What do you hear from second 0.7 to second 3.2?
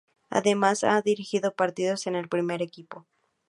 ha dirigido partidos en el primer equipo.